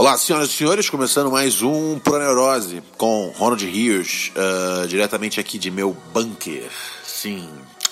Olá, 0.00 0.16
senhoras 0.16 0.48
e 0.48 0.52
senhores, 0.54 0.88
começando 0.88 1.30
mais 1.30 1.60
um 1.60 1.98
Pro 1.98 2.18
Neurose 2.18 2.82
com 2.96 3.30
Ronald 3.36 3.62
Rios, 3.66 4.32
uh, 4.34 4.88
diretamente 4.88 5.38
aqui 5.38 5.58
de 5.58 5.70
meu 5.70 5.94
bunker. 6.14 6.70
Sim, 7.04 7.46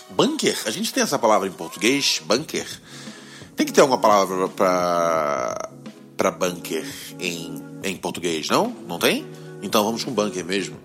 bunker? 0.09 0.57
A 0.65 0.71
gente 0.71 0.91
tem 0.91 1.03
essa 1.03 1.19
palavra 1.19 1.47
em 1.47 1.53
português, 1.53 2.23
bunker? 2.25 2.67
Tem 3.55 3.67
que 3.67 3.75
ter 3.75 3.83
alguma 3.83 4.01
palavra 4.01 4.49
para 4.49 5.69
para 6.17 6.31
bunker 6.31 6.87
em, 7.21 7.63
em 7.85 7.95
português, 7.99 8.49
não? 8.49 8.75
Não 8.89 8.99
tem? 8.99 9.27
Então 9.61 9.85
vamos 9.85 10.03
com 10.03 10.11
bunker 10.11 10.47
mesmo. 10.47 10.79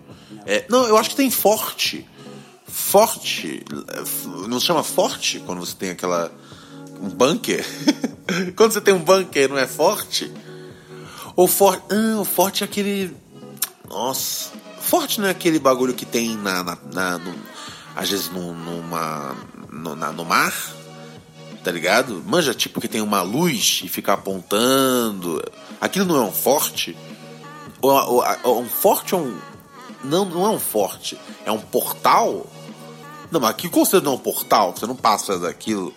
É, 0.46 0.66
não, 0.68 0.86
eu 0.86 0.98
acho 0.98 1.12
que 1.12 1.16
tem 1.16 1.32
forte. 1.32 2.06
Forte. 2.68 3.64
Não 4.50 4.60
se 4.60 4.66
chama 4.66 4.84
forte 4.84 5.42
quando 5.46 5.62
você 5.62 5.74
tem 5.74 5.92
aquela. 5.92 6.30
Um 7.02 7.08
bunker? 7.08 7.66
quando 8.58 8.74
você 8.74 8.82
tem 8.82 8.94
um 8.94 9.00
bunker, 9.00 9.48
não 9.48 9.58
é 9.58 9.66
forte? 9.66 10.30
Ou 11.36 11.48
forte. 11.48 11.84
Ah, 11.90 12.20
o 12.20 12.26
forte 12.26 12.64
é 12.64 12.66
aquele. 12.66 13.16
Nossa. 13.90 14.52
Forte 14.80 15.20
não 15.20 15.28
é 15.28 15.32
aquele 15.32 15.60
bagulho 15.60 15.94
que 15.94 16.06
tem 16.06 16.36
na. 16.38 16.64
na, 16.64 16.78
na 16.94 17.18
no, 17.18 17.36
às 17.96 18.10
vezes 18.10 18.30
no, 18.30 18.54
numa. 18.54 19.36
No, 19.72 19.96
na, 19.96 20.12
no 20.12 20.26
mar? 20.26 20.54
Tá 21.64 21.72
ligado? 21.72 22.22
Manja, 22.26 22.54
tipo, 22.54 22.82
que 22.82 22.88
tem 22.88 23.02
uma 23.02 23.22
luz 23.22 23.82
e 23.84 23.88
fica 23.88 24.14
apontando. 24.14 25.42
Aquilo 25.80 26.06
não 26.06 26.18
é 26.18 26.22
um 26.22 26.32
forte? 26.32 26.96
Ou, 27.82 27.92
ou, 27.92 28.24
ou 28.44 28.62
um 28.62 28.70
forte 28.70 29.14
é 29.14 29.18
um. 29.18 29.38
Não, 30.04 30.26
não 30.26 30.46
é 30.46 30.50
um 30.50 30.60
forte. 30.60 31.18
É 31.46 31.52
um 31.52 31.60
portal? 31.60 32.46
Não, 33.32 33.40
mas 33.40 33.52
aqui 33.52 33.70
conceito 33.70 34.04
não 34.04 34.14
é 34.14 34.16
um 34.16 34.20
portal? 34.20 34.76
Você 34.76 34.86
não 34.86 34.96
passa 34.96 35.40
daquilo. 35.40 35.94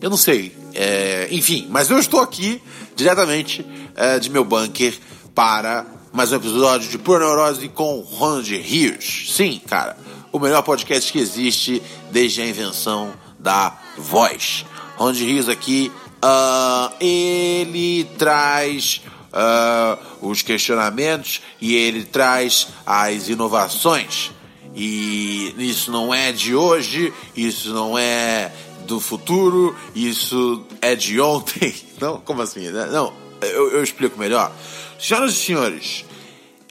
Eu 0.00 0.10
não 0.10 0.16
sei. 0.16 0.54
É, 0.74 1.26
enfim, 1.32 1.66
mas 1.70 1.90
eu 1.90 1.98
estou 1.98 2.20
aqui 2.20 2.62
diretamente 2.94 3.66
é, 3.96 4.18
de 4.20 4.30
meu 4.30 4.44
bunker 4.44 4.96
para 5.34 5.84
mais 6.12 6.30
um 6.30 6.36
episódio 6.36 6.88
de 6.88 6.96
Pura 6.98 7.26
Neurose 7.26 7.68
com 7.68 7.98
Ronald 8.00 8.56
Rios. 8.56 9.32
Sim, 9.34 9.60
cara, 9.66 9.96
o 10.30 10.38
melhor 10.38 10.62
podcast 10.62 11.12
que 11.12 11.18
existe 11.18 11.82
desde 12.12 12.40
a 12.40 12.46
invenção 12.46 13.12
da 13.40 13.76
voz. 13.96 14.64
Ronald 14.96 15.24
Rios 15.24 15.48
aqui, 15.48 15.90
uh, 16.24 16.94
ele 17.00 18.04
traz 18.16 19.00
uh, 19.32 20.28
os 20.28 20.42
questionamentos 20.42 21.40
e 21.60 21.74
ele 21.74 22.04
traz 22.04 22.68
as 22.86 23.28
inovações. 23.28 24.30
E 24.76 25.54
isso 25.58 25.90
não 25.90 26.14
é 26.14 26.30
de 26.30 26.54
hoje, 26.54 27.12
isso 27.36 27.70
não 27.74 27.98
é 27.98 28.52
do 28.88 28.98
futuro, 28.98 29.76
isso 29.94 30.64
é 30.80 30.96
de 30.96 31.20
ontem. 31.20 31.74
Não, 32.00 32.18
como 32.20 32.40
assim? 32.40 32.70
Não, 32.70 33.12
eu, 33.42 33.70
eu 33.72 33.82
explico 33.84 34.18
melhor. 34.18 34.50
Senhoras 34.98 35.34
e 35.34 35.36
senhores, 35.36 36.04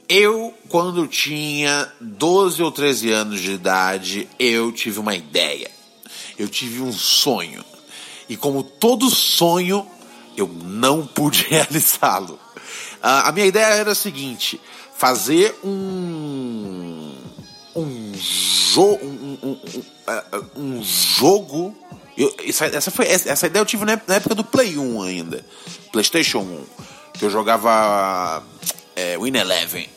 eu, 0.08 0.52
quando 0.68 1.06
tinha 1.06 1.90
12 2.00 2.62
ou 2.62 2.72
13 2.72 3.12
anos 3.12 3.40
de 3.40 3.52
idade, 3.52 4.28
eu 4.38 4.72
tive 4.72 4.98
uma 4.98 5.14
ideia. 5.14 5.70
Eu 6.36 6.48
tive 6.48 6.82
um 6.82 6.92
sonho. 6.92 7.64
E 8.28 8.36
como 8.36 8.62
todo 8.62 9.08
sonho, 9.08 9.86
eu 10.36 10.48
não 10.48 11.06
pude 11.06 11.46
realizá-lo. 11.48 12.38
a 13.00 13.30
minha 13.32 13.46
ideia 13.46 13.74
era 13.74 13.92
a 13.92 13.94
seguinte: 13.94 14.60
fazer 14.96 15.54
um. 15.62 17.14
Um, 17.76 18.12
jo 18.12 18.98
um, 19.00 19.38
um, 19.40 19.60
um, 20.56 20.78
um 20.78 20.82
jogo 20.82 21.76
eu, 22.18 22.34
essa, 22.44 22.66
essa, 22.66 22.90
foi, 22.90 23.06
essa 23.06 23.46
ideia 23.46 23.62
eu 23.62 23.66
tive 23.66 23.84
na 23.84 23.92
época 23.92 24.34
do 24.34 24.42
Play 24.42 24.76
1 24.76 25.02
ainda. 25.02 25.44
PlayStation 25.92 26.40
1. 26.40 26.64
Que 27.12 27.24
eu 27.24 27.30
jogava 27.30 28.42
é, 28.96 29.16
Win 29.16 29.36
Eleven. 29.36 29.88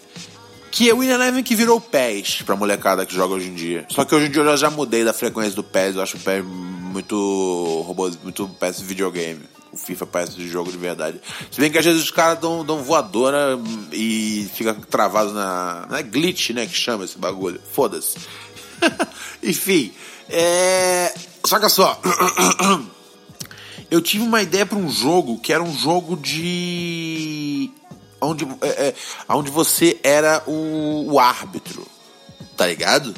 Que 0.69 0.87
é 0.87 0.93
o 0.93 0.99
Win 0.99 1.09
Eleven 1.09 1.43
que 1.43 1.55
virou 1.55 1.81
PES 1.81 2.43
pra 2.43 2.55
molecada 2.55 3.07
que 3.07 3.15
joga 3.15 3.33
hoje 3.33 3.47
em 3.47 3.55
dia. 3.55 3.87
Só 3.89 4.05
que 4.05 4.13
hoje 4.13 4.27
em 4.27 4.29
dia 4.29 4.43
eu 4.43 4.55
já 4.55 4.69
mudei 4.69 5.03
da 5.03 5.13
frequência 5.13 5.53
do 5.53 5.63
PES. 5.63 5.95
Eu 5.95 6.03
acho 6.03 6.17
o 6.17 6.19
PES 6.19 6.45
muito 6.45 7.83
robô, 7.87 8.09
muito 8.21 8.47
parece 8.59 8.83
videogame. 8.83 9.41
O 9.71 9.77
FIFA 9.77 10.05
parece 10.05 10.33
de 10.33 10.47
jogo 10.47 10.71
de 10.71 10.77
verdade. 10.77 11.19
Se 11.49 11.59
bem 11.59 11.71
que 11.71 11.77
às 11.79 11.85
vezes 11.85 12.03
os 12.03 12.11
caras 12.11 12.39
dão, 12.39 12.63
dão 12.63 12.83
voadora 12.83 13.57
e 13.91 14.47
fica 14.53 14.75
travado 14.75 15.33
na. 15.33 15.87
Não 15.89 15.97
é 15.97 16.03
glitch, 16.03 16.51
né? 16.51 16.67
Que 16.67 16.75
chama 16.75 17.03
esse 17.03 17.17
bagulho. 17.17 17.59
Foda-se. 17.71 18.17
Enfim. 19.41 19.91
É 20.29 21.11
Saca 21.51 21.67
só. 21.67 21.99
Eu 23.91 24.01
tive 24.01 24.23
uma 24.23 24.41
ideia 24.41 24.65
para 24.65 24.77
um 24.77 24.89
jogo 24.89 25.37
que 25.37 25.51
era 25.51 25.61
um 25.61 25.77
jogo 25.77 26.15
de. 26.15 27.69
Onde, 28.21 28.47
é, 28.61 28.67
é, 28.67 28.95
onde 29.27 29.51
você 29.51 29.99
era 30.01 30.41
o, 30.47 31.11
o 31.11 31.19
árbitro. 31.19 31.85
Tá 32.55 32.67
ligado? 32.67 33.13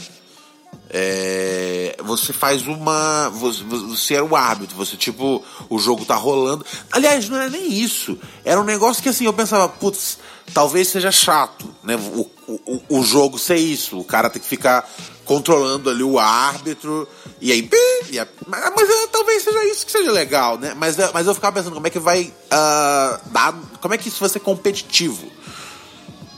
É, 0.89 1.95
você 2.03 2.33
faz 2.33 2.65
uma. 2.65 3.29
Você, 3.29 3.63
você 3.63 4.15
era 4.15 4.25
o 4.25 4.35
árbitro, 4.35 4.75
você 4.75 4.97
tipo, 4.97 5.43
o 5.69 5.77
jogo 5.77 6.03
tá 6.03 6.15
rolando. 6.15 6.65
Aliás, 6.91 7.29
não 7.29 7.37
era 7.37 7.51
nem 7.51 7.71
isso. 7.71 8.17
Era 8.43 8.59
um 8.59 8.65
negócio 8.65 9.03
que 9.03 9.09
assim, 9.09 9.25
eu 9.25 9.33
pensava, 9.33 9.69
putz, 9.69 10.17
talvez 10.51 10.87
seja 10.87 11.11
chato, 11.11 11.69
né? 11.83 11.95
O, 11.97 12.27
o, 12.47 12.81
o 12.97 13.03
jogo 13.03 13.37
ser 13.37 13.57
isso. 13.57 13.99
O 13.99 14.03
cara 14.03 14.27
tem 14.27 14.41
que 14.41 14.47
ficar 14.47 14.89
controlando 15.23 15.89
ali 15.89 16.03
o 16.03 16.19
árbitro, 16.19 17.07
e 17.41 17.51
aí. 17.51 17.69
E 18.11 18.19
a, 18.19 18.27
mas, 18.47 18.71
mas 18.75 18.89
é, 18.89 19.07
talvez 19.07 19.43
seja 19.43 19.65
isso 19.65 19.85
que 19.85 19.91
seja 19.91 20.11
legal, 20.11 20.57
né? 20.57 20.73
Mas, 20.75 20.97
é, 20.97 21.09
mas 21.13 21.27
eu 21.27 21.35
ficava 21.35 21.55
pensando 21.57 21.73
como 21.73 21.87
é 21.87 21.89
que 21.89 21.99
vai 21.99 22.23
uh, 22.23 23.29
dar. 23.31 23.53
Como 23.81 23.93
é 23.93 23.97
que 23.97 24.07
isso 24.07 24.19
vai 24.19 24.29
ser 24.29 24.39
competitivo? 24.39 25.31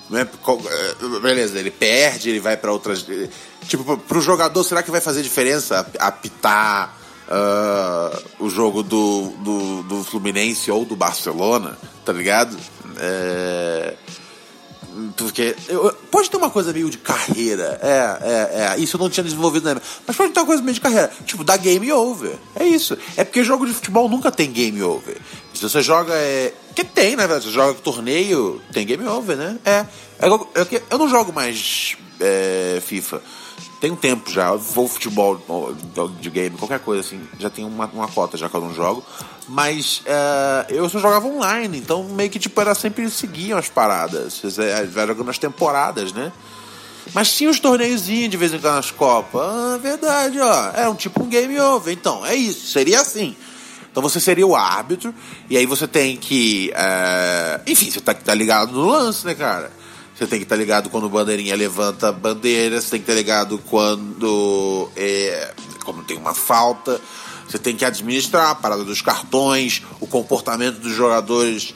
Né? 0.09 0.27
Beleza, 1.21 1.59
ele 1.59 1.71
perde, 1.71 2.29
ele 2.29 2.39
vai 2.39 2.57
para 2.57 2.71
outras. 2.71 3.05
Tipo, 3.67 3.97
pro 3.97 4.21
jogador, 4.21 4.63
será 4.63 4.83
que 4.83 4.91
vai 4.91 5.01
fazer 5.01 5.21
diferença 5.21 5.85
apitar 5.99 6.95
uh, 7.27 8.23
o 8.39 8.49
jogo 8.49 8.83
do, 8.83 9.29
do, 9.39 9.83
do, 9.83 10.03
Fluminense 10.03 10.69
ou 10.69 10.85
do 10.85 10.95
Barcelona? 10.95 11.77
Tá 12.03 12.13
ligado? 12.13 12.57
É 12.97 13.95
porque 15.17 15.55
eu, 15.67 15.93
pode 16.09 16.29
ter 16.29 16.37
uma 16.37 16.49
coisa 16.49 16.71
meio 16.71 16.89
de 16.89 16.97
carreira. 16.97 17.79
É, 17.81 18.17
é, 18.21 18.75
é. 18.75 18.79
Isso 18.79 18.95
eu 18.95 18.99
não 18.99 19.09
tinha 19.09 19.23
desenvolvido 19.23 19.65
na 19.65 19.71
época. 19.71 19.85
Mas 20.07 20.15
pode 20.15 20.31
ter 20.31 20.39
uma 20.39 20.45
coisa 20.45 20.63
meio 20.63 20.73
de 20.73 20.81
carreira. 20.81 21.11
Tipo, 21.25 21.43
dá 21.43 21.57
game 21.57 21.91
over. 21.91 22.37
É 22.55 22.65
isso. 22.65 22.97
É 23.17 23.23
porque 23.23 23.43
jogo 23.43 23.65
de 23.65 23.73
futebol 23.73 24.07
nunca 24.07 24.31
tem 24.31 24.51
game 24.51 24.81
over. 24.81 25.17
Se 25.53 25.61
você 25.61 25.81
joga. 25.81 26.13
É... 26.13 26.53
Que 26.73 26.83
tem, 26.83 27.15
né, 27.15 27.27
velho? 27.27 27.41
Você 27.41 27.51
joga 27.51 27.73
torneio, 27.75 28.61
tem 28.71 28.85
game 28.85 29.05
over, 29.07 29.37
né? 29.37 29.57
É. 29.65 29.85
é 30.19 30.27
eu, 30.27 30.49
eu, 30.55 30.81
eu 30.89 30.97
não 30.97 31.09
jogo 31.09 31.31
mais 31.33 31.95
é, 32.19 32.81
FIFA. 32.85 33.21
Tem 33.85 33.91
um 33.91 33.95
tempo 33.95 34.31
já. 34.31 34.51
Vou 34.51 34.87
futebol 34.87 35.39
de 36.19 36.29
game, 36.31 36.57
qualquer 36.57 36.79
coisa 36.79 37.01
assim. 37.01 37.21
Já 37.37 37.51
tem 37.51 37.63
uma, 37.63 37.85
uma 37.85 38.07
cota 38.07 38.35
já 38.35 38.49
que 38.49 38.55
eu 38.55 38.61
não 38.61 38.73
jogo. 38.73 39.05
Mas 39.47 40.01
uh, 40.07 40.73
eu 40.73 40.89
só 40.89 40.97
jogava 40.97 41.27
online, 41.27 41.77
então 41.77 42.03
meio 42.03 42.31
que 42.31 42.39
tipo 42.39 42.59
era 42.59 42.73
sempre 42.73 43.07
seguiam 43.11 43.59
as 43.59 43.69
paradas. 43.69 44.41
Vai 44.91 45.05
jogando 45.05 45.29
as 45.29 45.37
temporadas, 45.37 46.11
né? 46.13 46.31
Mas 47.13 47.31
tinha 47.31 47.47
os 47.47 47.59
torneiozinhos 47.59 48.31
de 48.31 48.37
vez 48.37 48.51
em 48.55 48.59
quando 48.59 48.73
nas 48.73 48.89
Copas. 48.89 49.39
Ah, 49.39 49.77
verdade, 49.79 50.39
ó. 50.39 50.71
É 50.71 50.89
um 50.89 50.95
tipo 50.95 51.21
um 51.21 51.27
game 51.27 51.59
over. 51.59 51.93
Então, 51.93 52.25
é 52.25 52.33
isso. 52.33 52.65
Seria 52.65 53.01
assim. 53.01 53.35
Então 53.91 54.01
você 54.01 54.19
seria 54.19 54.47
o 54.47 54.55
árbitro, 54.55 55.13
e 55.47 55.55
aí 55.55 55.67
você 55.67 55.87
tem 55.87 56.17
que. 56.17 56.73
Uh, 56.73 57.61
enfim, 57.67 57.91
você 57.91 58.01
tá, 58.01 58.15
tá 58.15 58.33
ligado 58.33 58.71
no 58.71 58.87
lance, 58.87 59.23
né, 59.27 59.35
cara? 59.35 59.71
Você 60.15 60.25
tem 60.27 60.39
que 60.39 60.45
estar 60.45 60.55
tá 60.55 60.59
ligado 60.61 60.89
quando 60.89 61.05
o 61.05 61.09
bandeirinha 61.09 61.55
levanta 61.55 62.11
bandeira, 62.11 62.79
você 62.79 62.91
tem 62.91 62.99
que 62.99 63.03
estar 63.03 63.13
tá 63.13 63.17
ligado 63.17 63.57
quando. 63.65 64.89
É, 64.95 65.53
tem 66.07 66.17
uma 66.17 66.33
falta. 66.33 67.01
Você 67.47 67.59
tem 67.59 67.75
que 67.75 67.85
administrar 67.85 68.49
a 68.49 68.55
parada 68.55 68.83
dos 68.83 69.01
cartões, 69.01 69.83
o 69.99 70.07
comportamento 70.07 70.79
dos 70.79 70.93
jogadores 70.93 71.75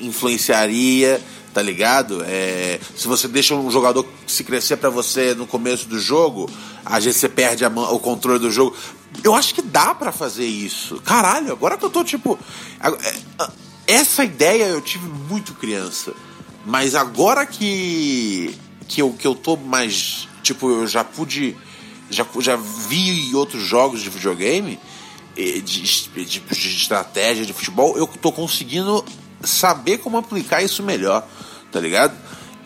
influenciaria, 0.00 1.20
tá 1.52 1.60
ligado? 1.60 2.22
É, 2.24 2.78
se 2.96 3.08
você 3.08 3.26
deixa 3.26 3.54
um 3.54 3.68
jogador 3.68 4.06
se 4.28 4.44
crescer 4.44 4.76
para 4.76 4.90
você 4.90 5.34
no 5.34 5.44
começo 5.44 5.88
do 5.88 5.98
jogo, 5.98 6.48
às 6.84 7.04
vezes 7.04 7.20
você 7.20 7.28
perde 7.28 7.64
o 7.64 7.98
controle 7.98 8.38
do 8.38 8.50
jogo. 8.50 8.76
Eu 9.24 9.34
acho 9.34 9.54
que 9.54 9.62
dá 9.62 9.92
para 9.92 10.12
fazer 10.12 10.46
isso. 10.46 11.00
Caralho, 11.04 11.52
agora 11.52 11.76
que 11.76 11.84
eu 11.84 11.90
tô 11.90 12.04
tipo. 12.04 12.38
É, 12.80 13.50
essa 13.86 14.24
ideia 14.24 14.66
eu 14.66 14.80
tive 14.80 15.08
muito 15.08 15.52
criança. 15.54 16.12
Mas 16.64 16.94
agora 16.94 17.44
que, 17.44 18.54
que, 18.88 19.02
eu, 19.02 19.12
que 19.12 19.26
eu 19.26 19.34
tô 19.34 19.56
mais. 19.56 20.28
Tipo, 20.42 20.70
eu 20.70 20.86
já 20.86 21.02
pude. 21.02 21.56
Já, 22.10 22.26
já 22.40 22.56
vi 22.56 23.34
outros 23.34 23.62
jogos 23.62 24.02
de 24.02 24.10
videogame, 24.10 24.78
de, 25.34 25.62
de, 25.62 26.24
de, 26.24 26.40
de 26.40 26.68
estratégia 26.68 27.46
de 27.46 27.52
futebol, 27.52 27.96
eu 27.96 28.06
tô 28.06 28.30
conseguindo 28.30 29.02
saber 29.42 29.98
como 29.98 30.18
aplicar 30.18 30.62
isso 30.62 30.82
melhor, 30.82 31.26
tá 31.70 31.80
ligado? 31.80 32.14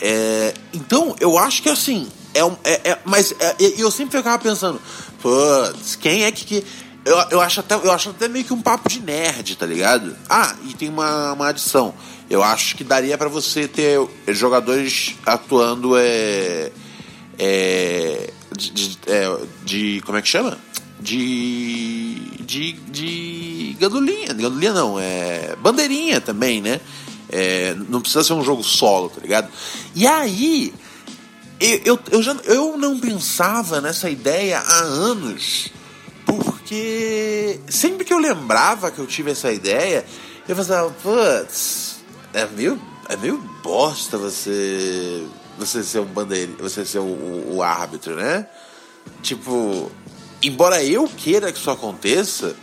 É, 0.00 0.52
então, 0.74 1.14
eu 1.20 1.38
acho 1.38 1.62
que 1.62 1.68
assim. 1.68 2.08
É, 2.34 2.40
é, 2.70 2.90
é 2.90 2.98
mas 3.04 3.32
é, 3.38 3.56
eu 3.78 3.90
sempre 3.90 4.18
ficava 4.18 4.38
pensando, 4.38 4.80
putz, 5.22 5.96
quem 5.96 6.24
é 6.24 6.32
que. 6.32 6.44
que 6.44 6.64
eu, 7.04 7.16
eu, 7.30 7.40
acho 7.40 7.60
até, 7.60 7.76
eu 7.76 7.92
acho 7.92 8.10
até 8.10 8.26
meio 8.26 8.44
que 8.44 8.52
um 8.52 8.60
papo 8.60 8.88
de 8.88 9.00
nerd, 9.00 9.56
tá 9.56 9.64
ligado? 9.64 10.16
Ah, 10.28 10.56
e 10.64 10.74
tem 10.74 10.88
uma, 10.88 11.32
uma 11.32 11.48
adição. 11.48 11.94
Eu 12.28 12.42
acho 12.42 12.76
que 12.76 12.82
daria 12.82 13.16
para 13.16 13.28
você 13.28 13.68
ter 13.68 14.00
jogadores 14.28 15.14
atuando 15.24 15.96
é, 15.96 16.72
é, 17.38 18.30
de, 18.56 18.70
de, 18.70 18.98
é, 19.06 19.38
de, 19.64 20.02
Como 20.04 20.18
é 20.18 20.22
que 20.22 20.28
chama? 20.28 20.58
De. 21.00 22.14
De. 22.40 22.72
De. 22.72 23.76
Gandulinha. 23.78 24.32
Gandulinha 24.32 24.72
não, 24.72 24.98
é. 24.98 25.54
Bandeirinha 25.60 26.20
também, 26.20 26.60
né? 26.60 26.80
É, 27.28 27.74
não 27.88 28.00
precisa 28.00 28.24
ser 28.24 28.32
um 28.32 28.42
jogo 28.42 28.62
solo, 28.62 29.08
tá 29.08 29.20
ligado? 29.20 29.48
E 29.94 30.06
aí. 30.06 30.72
Eu, 31.58 31.80
eu, 31.86 31.98
eu, 32.10 32.22
já, 32.22 32.36
eu 32.44 32.76
não 32.76 33.00
pensava 33.00 33.80
nessa 33.80 34.10
ideia 34.10 34.58
há 34.58 34.78
anos 34.80 35.70
porque 36.26 37.60
sempre 37.68 38.04
que 38.04 38.12
eu 38.12 38.18
lembrava 38.18 38.90
que 38.90 38.98
eu 38.98 39.06
tive 39.06 39.30
essa 39.30 39.52
ideia, 39.52 40.04
eu 40.48 40.56
pensava, 40.56 40.90
putz, 40.90 41.95
é 42.36 42.46
meio, 42.46 42.80
é 43.08 43.16
meio 43.16 43.38
bosta 43.62 44.18
você 44.18 45.26
você 45.58 45.82
ser 45.82 46.00
um 46.00 46.04
bandeirinho, 46.04 46.58
você 46.58 46.84
ser 46.84 46.98
o, 46.98 47.02
o, 47.02 47.56
o, 47.56 47.62
árbitro, 47.62 48.14
né? 48.14 48.46
Tipo, 49.22 49.90
embora 50.42 50.84
eu 50.84 51.08
queira 51.08 51.50
que 51.50 51.58
isso 51.58 51.70
aconteça, 51.70 52.54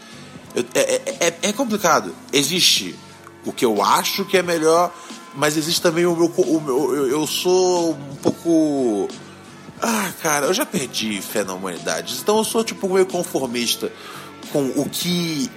eu, 0.53 0.63
é, 0.75 0.79
é, 0.79 1.27
é, 1.27 1.37
é 1.41 1.53
complicado. 1.53 2.13
Existe 2.31 2.95
o 3.43 3.51
que 3.51 3.65
eu 3.65 3.81
acho 3.81 4.23
que 4.25 4.37
é 4.37 4.43
melhor, 4.43 4.93
mas 5.33 5.57
existe 5.57 5.81
também 5.81 6.05
o 6.05 6.15
meu. 6.15 6.27
O 6.27 6.61
meu 6.61 6.95
eu, 6.95 7.07
eu 7.07 7.25
sou 7.25 7.93
um 7.93 8.15
pouco 8.17 9.09
ah, 9.81 10.13
cara, 10.21 10.45
eu 10.45 10.53
já 10.53 10.65
perdi 10.65 11.19
fé 11.19 11.43
na 11.43 11.53
humanidade. 11.53 12.15
Então 12.21 12.37
eu 12.37 12.43
sou, 12.43 12.63
tipo, 12.63 12.87
meio 12.87 13.07
conformista 13.07 13.91
com 14.51 14.65
o 14.77 14.87
que. 14.87 15.49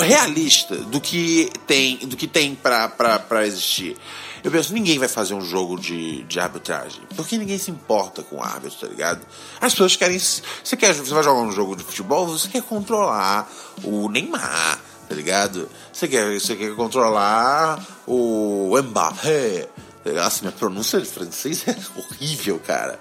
Realista 0.00 0.76
do 0.76 1.00
que 1.00 1.50
tem 1.66 1.96
do 1.98 2.16
que 2.16 2.26
tem 2.26 2.54
pra 2.54 3.46
existir. 3.46 3.96
Eu 4.42 4.50
penso, 4.50 4.72
ninguém 4.72 4.98
vai 4.98 5.08
fazer 5.08 5.34
um 5.34 5.42
jogo 5.42 5.78
de, 5.78 6.22
de 6.22 6.40
arbitragem. 6.40 7.02
Porque 7.14 7.36
ninguém 7.36 7.58
se 7.58 7.70
importa 7.70 8.22
com 8.22 8.36
o 8.36 8.42
árbitro, 8.42 8.78
tá 8.80 8.86
ligado? 8.86 9.20
As 9.60 9.72
pessoas 9.72 9.96
querem. 9.96 10.18
Você, 10.18 10.76
quer, 10.78 10.94
você 10.94 11.12
vai 11.12 11.22
jogar 11.22 11.40
um 11.40 11.52
jogo 11.52 11.76
de 11.76 11.84
futebol, 11.84 12.26
você 12.26 12.48
quer 12.48 12.62
controlar 12.62 13.50
o 13.84 14.08
Neymar, 14.08 14.80
tá 15.08 15.14
ligado? 15.14 15.68
Você 15.92 16.08
quer, 16.08 16.40
você 16.40 16.56
quer 16.56 16.74
controlar 16.74 17.84
o 18.06 18.74
Mbappé 18.82 19.68
nossa, 20.04 20.40
minha 20.42 20.52
pronúncia 20.52 20.98
de 21.00 21.06
francês 21.06 21.64
é 21.68 21.76
horrível, 21.96 22.58
cara. 22.58 22.98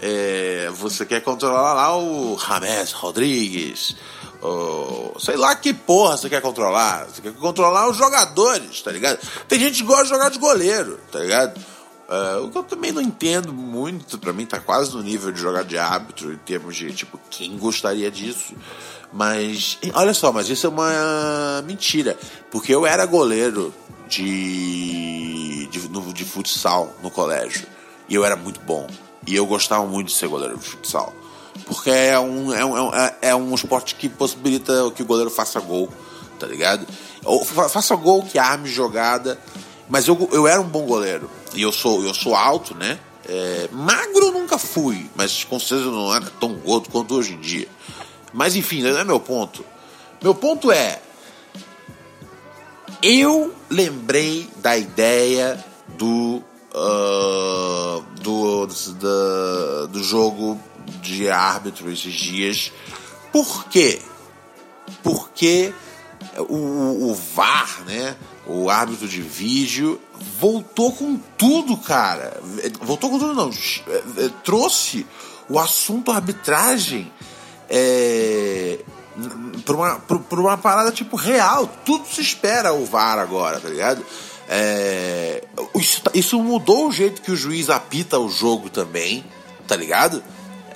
É, 0.00 0.70
você 0.74 1.04
quer 1.04 1.20
controlar 1.20 1.74
lá 1.74 1.96
o 1.96 2.38
James 2.38 2.92
Rodrigues, 2.92 3.96
ou, 4.40 5.16
sei 5.18 5.36
lá 5.36 5.54
que 5.54 5.72
porra 5.72 6.16
você 6.16 6.28
quer 6.28 6.40
controlar. 6.40 7.06
Você 7.06 7.22
quer 7.22 7.32
controlar 7.34 7.88
os 7.88 7.96
jogadores, 7.96 8.82
tá 8.82 8.90
ligado? 8.92 9.18
Tem 9.48 9.58
gente 9.58 9.82
que 9.82 9.86
gosta 9.86 10.04
de 10.04 10.10
jogar 10.10 10.30
de 10.30 10.38
goleiro, 10.38 10.98
tá 11.10 11.18
ligado? 11.18 11.58
Uh, 12.08 12.44
o 12.44 12.50
que 12.50 12.58
eu 12.58 12.62
também 12.62 12.92
não 12.92 13.02
entendo 13.02 13.52
muito, 13.52 14.16
para 14.18 14.32
mim 14.32 14.46
tá 14.46 14.60
quase 14.60 14.94
no 14.94 15.02
nível 15.02 15.32
de 15.32 15.40
jogar 15.40 15.64
de 15.64 15.76
árbitro, 15.76 16.32
em 16.32 16.38
termos 16.38 16.76
de, 16.76 16.92
tipo, 16.92 17.18
quem 17.28 17.58
gostaria 17.58 18.10
disso? 18.10 18.54
Mas, 19.12 19.78
olha 19.92 20.14
só, 20.14 20.30
mas 20.30 20.48
isso 20.48 20.66
é 20.66 20.70
uma 20.70 21.62
mentira, 21.66 22.16
porque 22.50 22.72
eu 22.72 22.86
era 22.86 23.04
goleiro 23.06 23.74
de, 24.08 25.66
de, 25.66 25.88
no, 25.88 26.12
de 26.12 26.24
futsal 26.24 26.94
no 27.02 27.10
colégio. 27.10 27.66
E 28.08 28.14
eu 28.14 28.24
era 28.24 28.36
muito 28.36 28.60
bom. 28.60 28.86
E 29.26 29.34
eu 29.34 29.44
gostava 29.44 29.84
muito 29.84 30.08
de 30.08 30.14
ser 30.14 30.28
goleiro 30.28 30.56
de 30.56 30.64
futsal. 30.64 31.12
Porque 31.64 31.90
é 31.90 32.18
um, 32.18 32.52
é 32.52 32.64
um, 32.64 32.94
é, 32.94 33.16
é 33.22 33.34
um 33.34 33.54
esporte 33.54 33.94
que 33.94 34.08
possibilita 34.08 34.90
que 34.94 35.02
o 35.02 35.06
goleiro 35.06 35.30
faça 35.30 35.58
gol, 35.60 35.88
tá 36.38 36.46
ligado? 36.46 36.86
Ou 37.24 37.44
faça 37.44 37.94
gol, 37.96 38.22
que 38.22 38.38
arme 38.38 38.68
jogada. 38.68 39.38
Mas 39.88 40.06
eu, 40.06 40.28
eu 40.32 40.46
era 40.46 40.60
um 40.60 40.68
bom 40.68 40.84
goleiro. 40.84 41.30
E 41.54 41.62
eu 41.62 41.72
sou, 41.72 42.04
eu 42.04 42.14
sou 42.14 42.34
alto, 42.34 42.74
né? 42.74 42.98
É, 43.28 43.68
magro 43.72 44.30
nunca 44.30 44.56
fui, 44.56 45.10
mas 45.16 45.42
com 45.42 45.58
certeza 45.58 45.90
não 45.90 46.14
era 46.14 46.26
tão 46.38 46.54
gordo 46.54 46.88
quanto 46.90 47.14
hoje 47.14 47.34
em 47.34 47.40
dia. 47.40 47.68
Mas 48.32 48.54
enfim, 48.54 48.82
não 48.82 48.98
é 48.98 49.04
meu 49.04 49.18
ponto. 49.18 49.64
Meu 50.22 50.34
ponto 50.34 50.70
é: 50.70 51.00
eu 53.02 53.54
lembrei 53.68 54.48
da 54.58 54.76
ideia 54.76 55.64
do, 55.88 56.42
uh, 56.74 58.02
do, 58.20 58.66
do, 58.66 59.88
do 59.88 60.02
jogo 60.02 60.60
de 61.00 61.30
árbitro 61.30 61.90
esses 61.90 62.14
dias. 62.14 62.72
Por 63.32 63.66
quê? 63.68 64.00
Porque 65.02 65.72
o, 66.48 67.10
o 67.10 67.14
VAR, 67.14 67.82
né? 67.86 68.16
O 68.46 68.70
árbitro 68.70 69.08
de 69.08 69.20
vídeo 69.20 70.00
voltou 70.38 70.92
com 70.92 71.16
tudo, 71.36 71.76
cara. 71.76 72.40
Voltou 72.80 73.10
com 73.10 73.18
tudo, 73.18 73.34
não. 73.34 73.50
É, 73.50 74.24
é, 74.24 74.30
trouxe 74.44 75.06
o 75.48 75.58
assunto 75.58 76.10
arbitragem 76.10 77.12
é, 77.68 78.78
por 79.64 79.76
uma, 79.76 80.00
uma 80.30 80.58
parada 80.58 80.92
tipo 80.92 81.16
real. 81.16 81.68
Tudo 81.84 82.06
se 82.06 82.20
espera 82.20 82.72
o 82.72 82.84
VAR 82.84 83.18
agora, 83.18 83.60
tá 83.60 83.68
ligado? 83.68 84.04
É, 84.48 85.42
isso, 85.74 86.02
isso, 86.14 86.40
mudou 86.40 86.88
o 86.88 86.92
jeito 86.92 87.20
que 87.20 87.32
o 87.32 87.36
juiz 87.36 87.68
apita 87.68 88.18
o 88.18 88.28
jogo 88.28 88.70
também, 88.70 89.24
tá 89.66 89.74
ligado? 89.74 90.22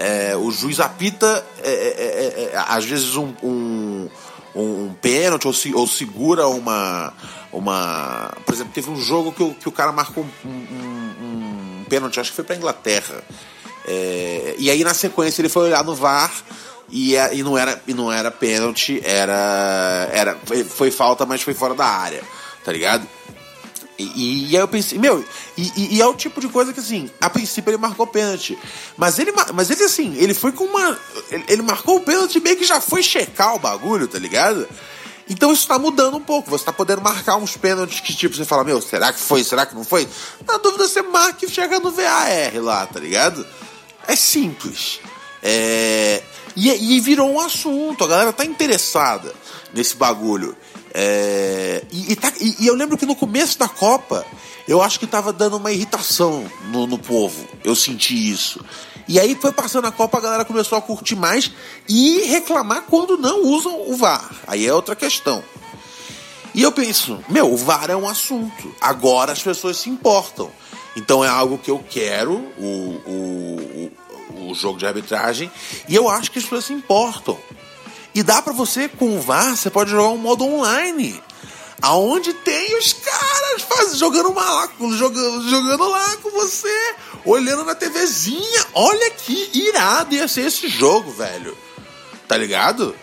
É, 0.02 0.34
o 0.34 0.50
juiz 0.50 0.80
apita, 0.80 1.44
é, 1.62 1.70
é, 1.70 1.72
é, 1.72 2.50
é 2.54 2.64
às 2.66 2.86
vezes, 2.86 3.16
um, 3.16 3.34
um, 3.42 4.08
um 4.54 4.94
pênalti 4.94 5.46
ou, 5.46 5.54
ou, 5.74 5.86
segura 5.86 6.48
uma, 6.48 7.12
uma. 7.52 8.32
Por 8.46 8.54
exemplo, 8.54 8.72
teve 8.72 8.90
um 8.90 8.96
jogo 8.96 9.30
que 9.30 9.42
o, 9.42 9.52
que 9.52 9.68
o 9.68 9.72
cara 9.72 9.92
marcou 9.92 10.24
um, 10.24 10.48
um, 10.48 11.80
um 11.80 11.84
pênalti, 11.84 12.18
acho 12.18 12.30
que 12.30 12.36
foi 12.36 12.44
pra 12.46 12.56
Inglaterra. 12.56 13.22
e 14.58 14.70
aí, 14.70 14.82
na 14.82 14.94
sequência, 14.94 15.42
ele 15.42 15.50
foi 15.50 15.64
olhar 15.64 15.84
no 15.84 15.94
VAR 15.94 16.32
e, 16.90 17.14
é, 17.14 17.34
e 17.34 17.42
não 17.42 17.58
era 17.58 17.80
e 17.86 17.94
não 17.94 18.10
era 18.10 18.30
pênalti, 18.30 19.00
era 19.04 20.08
era 20.12 20.36
foi, 20.44 20.64
foi, 20.64 20.90
falta, 20.90 21.24
mas 21.24 21.42
foi 21.42 21.54
fora 21.54 21.74
da 21.74 21.84
área, 21.84 22.22
tá 22.64 22.72
ligado? 22.72 23.06
E, 24.00 24.50
e 24.50 24.56
aí 24.56 24.62
eu 24.62 24.68
pensei, 24.68 24.98
meu, 24.98 25.24
e, 25.56 25.96
e, 25.96 26.00
é 26.00 26.06
o 26.06 26.14
tipo 26.14 26.40
de 26.40 26.48
coisa 26.48 26.72
que 26.72 26.80
assim, 26.80 27.10
a 27.20 27.28
princípio 27.28 27.70
ele 27.70 27.78
marcou 27.78 28.06
pênalti, 28.06 28.58
mas 28.96 29.18
ele 29.18 29.32
mas 29.54 29.70
ele 29.70 29.82
assim, 29.84 30.14
ele 30.16 30.34
foi 30.34 30.52
com 30.52 30.64
uma 30.64 30.98
ele, 31.30 31.44
ele 31.48 31.62
marcou 31.62 31.96
o 31.96 32.00
pênalti 32.00 32.40
meio 32.40 32.56
que 32.56 32.64
já 32.64 32.80
foi 32.80 33.02
checar 33.02 33.54
o 33.54 33.58
bagulho, 33.58 34.08
tá 34.08 34.18
ligado? 34.18 34.68
Então 35.30 35.52
isso 35.52 35.68
tá 35.68 35.78
mudando 35.78 36.16
um 36.16 36.20
pouco. 36.20 36.50
Você 36.50 36.64
tá 36.64 36.72
podendo 36.72 37.00
marcar 37.00 37.36
uns 37.36 37.56
pênaltis 37.56 38.00
que, 38.00 38.12
tipo, 38.12 38.34
você 38.34 38.44
fala, 38.44 38.64
meu, 38.64 38.82
será 38.82 39.12
que 39.12 39.20
foi? 39.20 39.44
Será 39.44 39.64
que 39.64 39.76
não 39.76 39.84
foi? 39.84 40.08
Na 40.44 40.58
dúvida, 40.58 40.88
você 40.88 41.02
marca 41.02 41.46
e 41.46 41.48
chega 41.48 41.78
no 41.78 41.92
VAR 41.92 42.52
lá, 42.56 42.84
tá 42.84 42.98
ligado? 42.98 43.46
É 44.08 44.16
simples. 44.16 44.98
É... 45.40 46.20
E, 46.56 46.96
e 46.96 47.00
virou 47.00 47.30
um 47.30 47.38
assunto, 47.38 48.02
a 48.02 48.08
galera 48.08 48.32
tá 48.32 48.44
interessada 48.44 49.32
nesse 49.72 49.94
bagulho. 49.94 50.56
É, 50.92 51.84
e, 51.90 52.12
e, 52.12 52.16
tá, 52.16 52.32
e, 52.40 52.56
e, 52.60 52.66
eu 52.66 52.74
lembro 52.74 52.98
que 52.98 53.06
no 53.06 53.14
começo 53.14 53.58
da 53.58 53.68
Copa, 53.68 54.26
eu 54.66 54.82
acho 54.82 54.98
que 54.98 55.06
tava 55.06 55.32
dando 55.32 55.56
uma 55.56 55.72
irritação 55.72 56.44
no, 56.72 56.86
no, 56.86 56.98
povo. 56.98 57.46
Eu 57.62 57.76
senti 57.76 58.30
isso. 58.30 58.64
E 59.06 59.18
aí 59.18 59.34
foi 59.34 59.52
passando 59.52 59.86
a 59.86 59.92
Copa, 59.92 60.18
a 60.18 60.20
galera 60.20 60.44
começou 60.44 60.76
a 60.76 60.82
curtir 60.82 61.16
mais 61.16 61.50
e 61.88 62.22
reclamar 62.26 62.82
quando 62.82 63.16
não 63.16 63.44
usam 63.44 63.88
o 63.88 63.96
VAR. 63.96 64.30
Aí 64.46 64.66
é 64.66 64.74
outra 64.74 64.96
questão. 64.96 65.42
E 66.54 66.62
eu 66.62 66.72
penso, 66.72 67.22
meu, 67.28 67.52
o 67.52 67.56
VAR 67.56 67.90
é 67.90 67.96
um 67.96 68.08
assunto. 68.08 68.74
Agora 68.80 69.32
as 69.32 69.42
pessoas 69.42 69.76
se 69.76 69.88
importam. 69.88 70.50
Então 70.96 71.24
é 71.24 71.28
algo 71.28 71.56
que 71.56 71.70
eu 71.70 71.82
quero, 71.88 72.32
o, 72.58 73.00
o, 73.06 73.92
o 74.50 74.54
jogo 74.54 74.78
de 74.78 74.86
arbitragem, 74.86 75.50
e 75.88 75.94
eu 75.94 76.08
acho 76.08 76.30
que 76.30 76.38
as 76.38 76.44
pessoas 76.44 76.64
se 76.64 76.72
importam. 76.72 77.38
E 78.14 78.22
dá 78.22 78.42
para 78.42 78.52
você, 78.52 78.88
com 78.88 79.16
o 79.16 79.20
VAR, 79.20 79.56
você 79.56 79.70
pode 79.70 79.90
jogar 79.90 80.08
um 80.08 80.16
modo 80.16 80.44
online. 80.44 81.22
Aonde 81.82 82.34
tem 82.34 82.76
os 82.76 82.92
caras 82.92 83.62
faz, 83.62 83.96
jogando 83.96 84.34
malaco, 84.34 84.92
jogando, 84.94 85.48
jogando 85.48 85.88
lá 85.88 86.16
com 86.18 86.30
você, 86.30 86.94
olhando 87.24 87.64
na 87.64 87.74
TVzinha. 87.74 88.66
Olha 88.74 89.10
que 89.12 89.50
irado 89.54 90.14
ia 90.14 90.28
ser 90.28 90.46
esse 90.46 90.68
jogo, 90.68 91.10
velho. 91.12 91.56
Tá 92.28 92.36
ligado? 92.36 92.94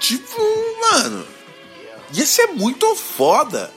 Tipo, 0.00 0.40
mano. 0.90 1.26
Ia 2.14 2.24
ser 2.24 2.46
muito 2.48 2.94
foda. 2.94 3.70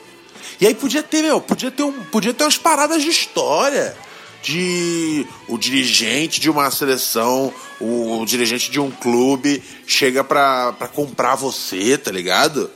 E 0.59 0.67
aí 0.67 0.75
podia 0.75 1.03
ter, 1.03 1.21
meu, 1.21 1.41
podia 1.41 1.71
ter, 1.71 1.83
um, 1.83 2.03
podia 2.05 2.33
ter 2.33 2.43
umas 2.43 2.57
paradas 2.57 3.01
de 3.01 3.09
história. 3.09 3.97
De 4.41 5.25
o 5.47 5.57
dirigente 5.57 6.39
de 6.39 6.49
uma 6.49 6.71
seleção, 6.71 7.53
o, 7.79 8.19
o 8.21 8.25
dirigente 8.25 8.71
de 8.71 8.79
um 8.79 8.89
clube 8.89 9.61
chega 9.85 10.23
pra, 10.23 10.73
pra 10.73 10.87
comprar 10.87 11.35
você, 11.35 11.97
tá 11.97 12.11
ligado? 12.11 12.69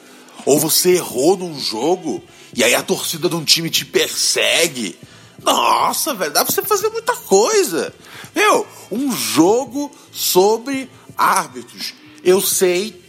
Ou 0.46 0.60
você 0.60 0.96
errou 0.96 1.36
num 1.36 1.60
jogo 1.60 2.24
e 2.56 2.64
aí 2.64 2.76
a 2.76 2.84
torcida 2.84 3.28
de 3.28 3.36
um 3.36 3.44
time 3.44 3.70
te 3.70 3.84
persegue. 3.84 4.98
Nossa, 5.42 6.14
velho, 6.14 6.32
dá 6.32 6.46
pra 6.46 6.54
você 6.54 6.62
fazer 6.62 6.90
muita 6.90 7.16
coisa. 7.16 7.94
Meu, 8.34 8.66
um 8.92 9.12
jogo 9.12 9.92
sobre 10.12 10.90
árbitros. 11.18 11.94
Eu 12.24 12.42
sei 12.42 13.02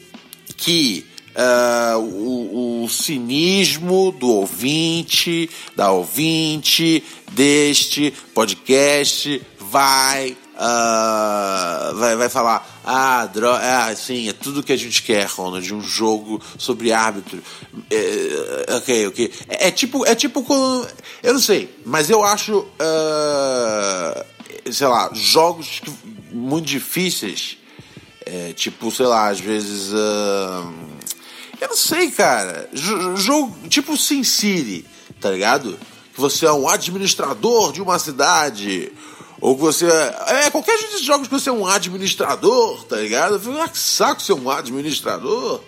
que 0.57 1.07
uh, 1.37 1.99
o, 1.99 2.85
o 2.85 2.89
cinismo 2.89 4.13
do 4.13 4.29
ouvinte, 4.29 5.49
da 5.77 5.93
ouvinte 5.93 7.05
deste 7.33 8.13
podcast 8.35 9.43
vai 9.61 10.37
Uh, 10.57 11.95
vai, 11.97 12.17
vai 12.17 12.31
falar, 12.31 12.81
ah, 12.83 13.27
droga, 13.27 13.61
ah, 13.63 13.95
sim, 13.95 14.27
é 14.31 14.33
tudo 14.33 14.63
que 14.63 14.73
a 14.73 14.77
gente 14.77 15.03
quer, 15.03 15.27
Ronald, 15.27 15.75
um 15.75 15.83
jogo 15.83 16.41
sobre 16.57 16.93
árbitro. 16.93 17.43
É, 17.91 18.75
ok, 18.77 19.07
ok. 19.09 19.33
É, 19.49 19.69
é, 19.69 19.71
tipo, 19.71 20.07
é 20.07 20.15
tipo 20.15 20.43
com. 20.43 20.87
Eu 21.23 21.35
não 21.35 21.41
sei, 21.41 21.69
mas 21.85 22.09
eu 22.09 22.25
acho, 22.25 22.61
uh, 22.61 24.25
sei 24.73 24.87
lá, 24.87 25.11
jogos 25.13 25.83
muito 26.33 26.65
difíceis, 26.65 27.59
é, 28.25 28.55
tipo, 28.55 28.91
sei 28.91 29.05
lá, 29.05 29.29
às 29.29 29.39
vezes. 29.39 29.93
Uh, 29.93 30.96
eu 31.61 31.69
não 31.69 31.77
sei, 31.77 32.11
cara. 32.11 32.69
Jogo 32.73 33.55
tipo 33.69 33.97
Sin 33.97 34.25
City, 34.25 34.85
tá 35.21 35.31
ligado? 35.31 35.79
Que 36.15 36.21
você 36.21 36.47
é 36.47 36.53
um 36.53 36.69
administrador 36.69 37.73
de 37.73 37.83
uma 37.83 37.99
cidade 37.99 38.93
ou 39.41 39.55
que 39.55 39.61
você. 39.61 39.87
É, 39.87 40.51
qualquer 40.51 40.79
desses 40.79 41.03
jogos 41.03 41.29
que 41.29 41.35
você 41.35 41.51
é 41.51 41.53
um 41.53 41.67
administrador, 41.67 42.85
tá 42.85 42.97
ligado? 42.97 43.35
Eu 43.35 43.41
fico, 43.41 43.59
ah, 43.59 43.69
que 43.69 43.79
saco 43.79 44.23
ser 44.23 44.33
um 44.33 44.51
administrador. 44.51 45.61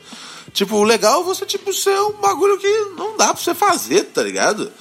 Tipo, 0.53 0.83
legal 0.83 1.21
é 1.21 1.25
você, 1.25 1.45
tipo, 1.45 1.73
ser 1.73 1.99
um 2.01 2.15
bagulho 2.15 2.59
que 2.59 2.69
não 2.97 3.17
dá 3.17 3.35
pra 3.35 3.43
você 3.43 3.55
fazer, 3.55 4.05
tá 4.05 4.23
ligado? 4.23 4.73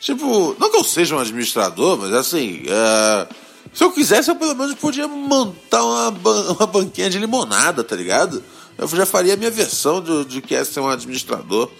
Tipo, 0.00 0.56
não 0.58 0.70
que 0.70 0.76
eu 0.76 0.84
seja 0.84 1.16
um 1.16 1.18
administrador, 1.18 1.98
mas 1.98 2.12
assim, 2.12 2.62
é, 2.66 3.26
se 3.72 3.84
eu 3.84 3.90
quisesse, 3.90 4.30
eu 4.30 4.36
pelo 4.36 4.54
menos 4.54 4.74
podia 4.74 5.06
montar 5.06 5.84
uma, 5.84 6.08
uma 6.56 6.66
banquinha 6.66 7.10
de 7.10 7.18
limonada, 7.18 7.82
tá 7.82 7.96
ligado? 7.96 8.42
Eu 8.78 8.88
já 8.88 9.06
faria 9.06 9.34
a 9.34 9.36
minha 9.36 9.50
versão 9.50 10.00
de, 10.00 10.24
de 10.24 10.42
que 10.42 10.54
é 10.54 10.64
ser 10.64 10.80
um 10.80 10.88
administrador. 10.88 11.70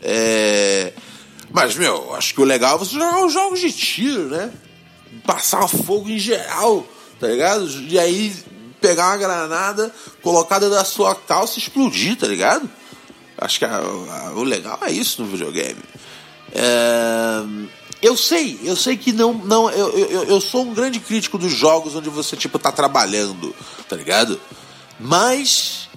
É, 0.00 0.92
mas, 1.50 1.76
meu, 1.76 2.14
acho 2.14 2.34
que 2.34 2.40
o 2.40 2.44
legal 2.44 2.76
é 2.76 2.78
você 2.78 2.94
jogar 2.94 3.24
os 3.24 3.32
jogos 3.32 3.60
de 3.60 3.72
tiro, 3.72 4.28
né? 4.28 4.52
passar 5.24 5.66
fogo 5.68 6.08
em 6.08 6.18
geral, 6.18 6.86
tá 7.20 7.26
ligado? 7.26 7.68
E 7.68 7.98
aí 7.98 8.34
pegar 8.80 9.08
uma 9.08 9.16
granada, 9.16 9.92
colocar 10.22 10.58
dentro 10.58 10.74
da 10.74 10.84
sua 10.84 11.14
calça 11.14 11.58
e 11.58 11.62
explodir, 11.62 12.16
tá 12.16 12.26
ligado? 12.26 12.68
Acho 13.36 13.58
que 13.58 13.64
a, 13.64 13.76
a, 13.76 14.32
o 14.34 14.42
legal 14.42 14.78
é 14.82 14.90
isso 14.90 15.22
no 15.22 15.28
videogame. 15.28 15.80
É, 16.52 17.42
eu 18.00 18.16
sei, 18.16 18.58
eu 18.62 18.76
sei 18.76 18.96
que 18.96 19.12
não. 19.12 19.34
não 19.34 19.70
eu, 19.70 19.90
eu, 19.90 20.24
eu 20.24 20.40
sou 20.40 20.62
um 20.62 20.74
grande 20.74 21.00
crítico 21.00 21.36
dos 21.36 21.52
jogos 21.52 21.94
onde 21.94 22.08
você, 22.08 22.36
tipo, 22.36 22.58
tá 22.58 22.72
trabalhando, 22.72 23.54
tá 23.88 23.96
ligado? 23.96 24.40
Mas 24.98 25.87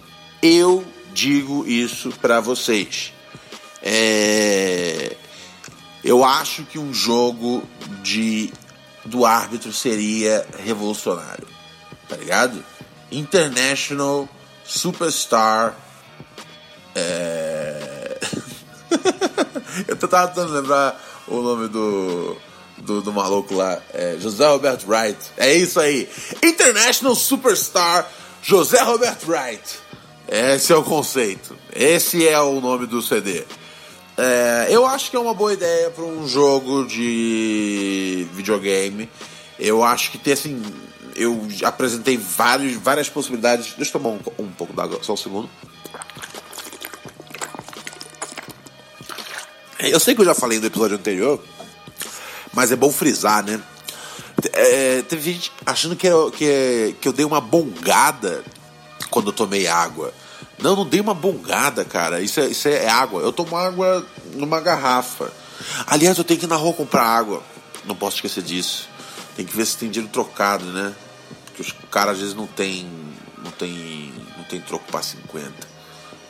eu 0.42 0.86
digo 1.14 1.66
isso 1.68 2.12
para 2.22 2.40
vocês. 2.40 3.14
É, 3.82 5.16
eu 6.04 6.24
acho 6.24 6.64
que 6.64 6.80
um 6.80 6.94
jogo 6.94 7.64
de 8.02 8.52
do 9.06 9.26
árbitro 9.26 9.74
seria 9.74 10.46
revolucionário. 10.60 11.48
Tá 12.08 12.16
ligado? 12.16 12.64
International 13.12 14.28
Superstar. 14.64 15.76
É... 16.96 18.20
Eu 19.88 19.96
tava 19.96 20.28
tentando 20.28 20.54
lembrar 20.54 21.02
o 21.28 21.42
nome 21.42 21.68
do, 21.70 22.38
do, 22.78 23.02
do 23.02 23.14
maluco 23.14 23.56
lá. 23.56 23.82
É 23.94 24.18
José 24.20 24.46
Roberto 24.48 24.86
Wright. 24.88 25.18
É 25.38 25.54
isso 25.54 25.80
aí. 25.80 26.10
International 26.44 27.16
Superstar 27.16 28.10
José 28.42 28.82
Roberto 28.82 29.30
Wright. 29.30 29.80
Esse 30.32 30.72
é 30.72 30.76
o 30.78 30.84
conceito. 30.84 31.58
Esse 31.76 32.26
é 32.26 32.40
o 32.40 32.62
nome 32.62 32.88
do 32.88 33.02
CD. 33.02 33.44
É, 34.18 34.68
eu 34.70 34.86
acho 34.86 35.12
que 35.12 35.18
é 35.18 35.20
uma 35.20 35.34
boa 35.34 35.52
ideia 35.52 35.90
para 35.90 36.06
um 36.06 36.26
jogo 36.26 36.86
de 36.88 38.26
videogame. 38.32 39.10
Eu 39.60 39.84
acho 39.84 40.10
que 40.10 40.18
tem 40.18 40.32
assim. 40.32 40.64
Eu 41.18 41.46
apresentei 41.66 42.16
vários, 42.16 42.76
várias 42.76 43.10
possibilidades. 43.10 43.74
Deixa 43.74 43.90
eu 43.90 44.02
tomar 44.02 44.16
um, 44.16 44.46
um 44.46 44.52
pouco 44.52 44.72
d'água, 44.72 45.00
só 45.02 45.12
um 45.12 45.18
segundo. 45.18 45.50
Eu 49.80 50.00
sei 50.00 50.16
que 50.16 50.22
eu 50.22 50.26
já 50.26 50.34
falei 50.34 50.62
no 50.62 50.68
episódio 50.68 50.96
anterior, 50.96 51.44
mas 52.54 52.72
é 52.72 52.78
bom 52.78 52.90
frisar, 52.90 53.44
né? 53.44 53.62
É, 54.54 55.02
teve 55.02 55.34
gente 55.34 55.52
achando 55.66 55.94
que 55.94 56.08
eu, 56.08 56.32
que, 56.32 56.96
que 57.02 57.08
eu 57.08 57.12
dei 57.12 57.26
uma 57.26 57.42
bongada 57.42 58.46
quando 59.12 59.28
eu 59.28 59.34
tomei 59.34 59.68
água. 59.68 60.12
Não, 60.58 60.76
não 60.76 60.86
dei 60.86 61.02
uma 61.02 61.14
bongada, 61.14 61.84
cara. 61.86 62.22
Isso 62.22 62.40
é, 62.40 62.48
isso 62.48 62.68
é 62.68 62.88
água. 62.88 63.22
Eu 63.22 63.34
tomo 63.34 63.56
água 63.56 64.06
numa 64.34 64.60
garrafa. 64.60 65.32
Aliás, 65.86 66.18
eu 66.18 66.24
tenho 66.24 66.40
que 66.40 66.46
ir 66.46 66.50
na 66.50 66.56
rua 66.56 66.74
comprar 66.74 67.04
água. 67.04 67.44
Não 67.86 67.96
posso 67.96 68.16
esquecer 68.16 68.42
disso. 68.42 68.90
Tem 69.36 69.46
que 69.46 69.56
ver 69.56 69.66
se 69.66 69.78
tem 69.78 69.90
dinheiro 69.90 70.12
trocado, 70.12 70.66
né? 70.66 70.94
Porque 71.46 71.62
os 71.62 71.74
caras 71.92 72.14
às 72.14 72.20
vezes 72.20 72.36
não 72.36 72.48
tem. 72.48 72.88
Não 73.44 73.52
tem. 73.52 74.14
Não 74.38 74.44
tem 74.46 74.62
troco 74.62 74.86
pra 74.90 75.02
50. 75.02 75.52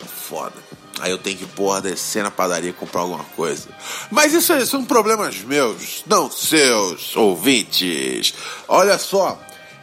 É 0.02 0.06
foda. 0.06 0.56
Aí 1.00 1.12
eu 1.12 1.18
tenho 1.18 1.38
que, 1.38 1.46
porra, 1.46 1.82
descer 1.82 2.24
na 2.24 2.32
padaria 2.32 2.74
comprar 2.74 3.02
alguma 3.02 3.24
coisa. 3.36 3.70
Mas 4.10 4.34
isso 4.34 4.54
aí 4.54 4.66
são 4.66 4.86
problemas 4.86 5.38
meus, 5.40 6.04
não 6.06 6.30
seus, 6.30 7.16
ouvintes. 7.16 8.34
Olha 8.68 8.98
só. 8.98 9.40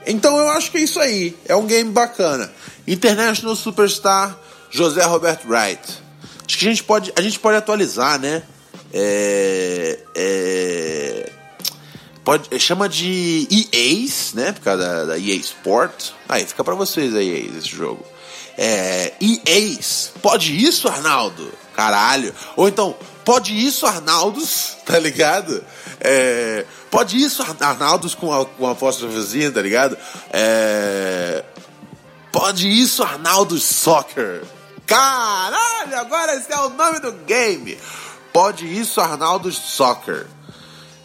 Então 0.07 0.38
eu 0.38 0.49
acho 0.50 0.71
que 0.71 0.78
é 0.78 0.81
isso 0.81 1.00
aí. 1.00 1.37
É 1.45 1.57
um 1.57 1.67
game 1.67 1.90
bacana. 1.90 2.52
International 2.92 3.54
Superstar 3.54 4.37
José 4.71 5.04
Roberto 5.04 5.47
Wright. 5.49 5.80
Acho 6.47 6.59
que 6.59 6.66
a 6.66 6.71
gente 6.71 6.85
pode, 6.85 7.12
a 7.16 7.21
gente 7.21 7.38
pode 7.38 7.57
atualizar, 7.57 8.18
né? 8.18 8.42
É, 8.92 9.99
é, 10.14 11.33
pode, 12.25 12.59
chama 12.59 12.88
de 12.88 13.47
EAs, 13.50 14.33
né? 14.35 14.52
Por 14.52 14.62
causa 14.62 14.83
da, 14.83 15.04
da 15.04 15.18
EA 15.18 15.37
Sport. 15.37 16.11
Aí, 16.28 16.47
fica 16.47 16.64
para 16.64 16.75
vocês 16.75 17.14
aí 17.14 17.52
esse 17.59 17.68
jogo. 17.68 18.04
É, 18.57 19.12
EAs. 19.21 20.12
Pode 20.23 20.57
isso, 20.57 20.88
Arnaldo? 20.88 21.52
Caralho. 21.76 22.35
Ou 22.57 22.66
então, 22.66 22.97
pode 23.25 23.54
isso, 23.54 23.87
Arnaldos? 23.87 24.76
Tá 24.88 24.99
ligado? 24.99 25.62
É, 26.00 26.64
pode 26.90 27.23
isso, 27.23 27.42
Arnaldos 27.42 28.14
com 28.14 28.33
a, 28.33 28.47
com 28.47 28.66
a 28.66 28.73
vizinha, 29.07 29.52
tá 29.52 29.61
ligado? 29.61 29.99
É, 30.33 31.45
Pode 32.33 32.69
isso, 32.69 33.03
Arnaldo 33.03 33.59
Soccer. 33.59 34.45
Caralho, 34.87 35.99
agora 35.99 36.35
esse 36.37 36.53
é 36.53 36.59
o 36.61 36.71
nome 36.71 37.01
do 37.01 37.13
game. 37.25 37.79
Pode 38.33 38.67
isso, 38.67 39.01
Arnaldo 39.01 39.51
Soccer. 39.53 40.27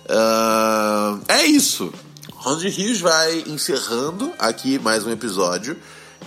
Uh, 0.06 1.22
é 1.27 1.44
isso. 1.46 1.94
Ronald 2.44 2.68
Rios 2.70 3.00
vai 3.00 3.44
encerrando 3.48 4.34
aqui 4.38 4.77
mais 4.77 5.06
um 5.06 5.12
episódio 5.12 5.77